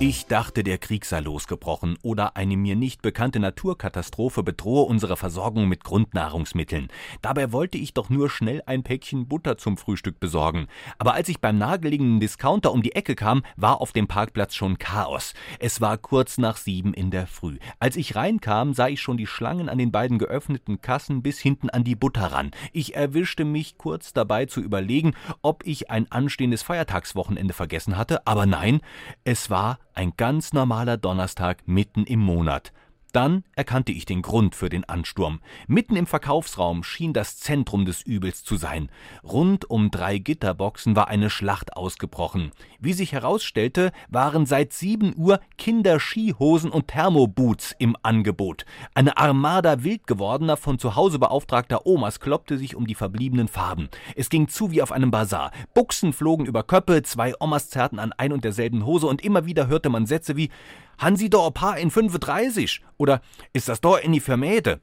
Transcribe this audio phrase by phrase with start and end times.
[0.00, 5.66] Ich dachte, der Krieg sei losgebrochen oder eine mir nicht bekannte Naturkatastrophe bedrohe unsere Versorgung
[5.66, 6.86] mit Grundnahrungsmitteln.
[7.20, 10.68] Dabei wollte ich doch nur schnell ein Päckchen Butter zum Frühstück besorgen.
[10.98, 14.78] Aber als ich beim nahegelegenen Discounter um die Ecke kam, war auf dem Parkplatz schon
[14.78, 15.34] Chaos.
[15.58, 17.58] Es war kurz nach sieben in der Früh.
[17.80, 21.70] Als ich reinkam, sah ich schon die Schlangen an den beiden geöffneten Kassen bis hinten
[21.70, 22.52] an die Butter ran.
[22.72, 28.46] Ich erwischte mich kurz dabei zu überlegen, ob ich ein anstehendes Feiertagswochenende vergessen hatte, aber
[28.46, 28.80] nein,
[29.24, 32.72] es war ein ganz normaler Donnerstag mitten im Monat.
[33.12, 35.40] Dann erkannte ich den Grund für den Ansturm.
[35.66, 38.90] Mitten im Verkaufsraum schien das Zentrum des Übels zu sein.
[39.22, 42.52] Rund um drei Gitterboxen war eine Schlacht ausgebrochen.
[42.80, 48.66] Wie sich herausstellte, waren seit sieben Uhr Kinderskihosen und Thermoboots im Angebot.
[48.94, 53.88] Eine Armada wild gewordener, von zu Hause beauftragter Omas kloppte sich um die verbliebenen Farben.
[54.16, 55.52] Es ging zu wie auf einem Bazar.
[55.72, 59.66] Buchsen flogen über Köppe, zwei Omas zerrten an ein und derselben Hose und immer wieder
[59.66, 60.50] hörte man Sätze wie
[60.98, 62.82] Han Sie da ein paar in 35?
[62.96, 63.20] Oder
[63.52, 64.80] ist das da in die Vermähte?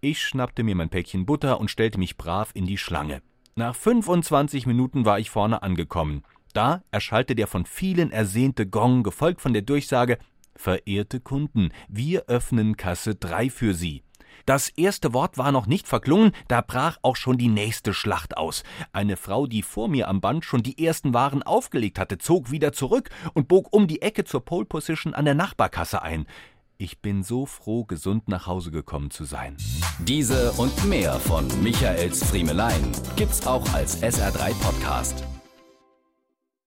[0.00, 3.22] Ich schnappte mir mein Päckchen Butter und stellte mich brav in die Schlange.
[3.54, 6.24] Nach 25 Minuten war ich vorne angekommen.
[6.52, 10.18] Da erschallte der von vielen ersehnte Gong, gefolgt von der Durchsage
[10.56, 14.02] Verehrte Kunden, wir öffnen Kasse 3 für Sie.
[14.46, 18.62] Das erste Wort war noch nicht verklungen, da brach auch schon die nächste Schlacht aus.
[18.92, 22.72] Eine Frau, die vor mir am Band schon die ersten Waren aufgelegt hatte, zog wieder
[22.72, 26.26] zurück und bog um die Ecke zur Pole Position an der Nachbarkasse ein.
[26.78, 29.56] Ich bin so froh, gesund nach Hause gekommen zu sein.
[30.00, 35.22] Diese und mehr von Michaels Friemelein gibt's auch als SR3 Podcast.